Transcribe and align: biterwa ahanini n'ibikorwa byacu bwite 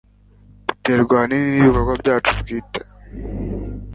biterwa 0.67 1.13
ahanini 1.15 1.47
n'ibikorwa 1.51 1.93
byacu 2.01 2.31
bwite 2.41 2.81